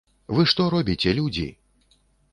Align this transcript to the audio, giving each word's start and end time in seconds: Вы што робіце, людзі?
Вы 0.37 0.45
што 0.53 0.65
робіце, 0.75 1.15
людзі? 1.19 1.47